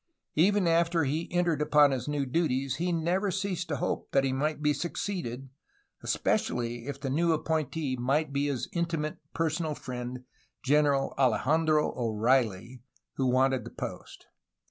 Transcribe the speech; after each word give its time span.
Even 0.33 0.65
after 0.67 1.03
he 1.03 1.31
entered 1.31 1.61
upon 1.61 1.91
his 1.91 2.07
new 2.07 2.25
duties 2.25 2.77
he 2.77 2.91
never 2.91 3.29
ceased 3.29 3.67
to 3.67 3.75
hope 3.75 4.09
that 4.13 4.23
he 4.23 4.33
might 4.33 4.59
be 4.59 4.73
succeeded, 4.73 5.49
espe 6.03 6.23
cially 6.41 6.87
if 6.87 6.99
the 6.99 7.07
new 7.11 7.33
appointee 7.33 7.95
might 7.95 8.33
be 8.33 8.47
his 8.47 8.67
intimate 8.73 9.19
personal 9.35 9.75
friend 9.75 10.23
General 10.63 11.13
Alejandro 11.19 11.93
O'Reilly, 11.95 12.81
who 13.17 13.27
wanted 13.27 13.63
the 13.63 13.69
post. 13.69 14.25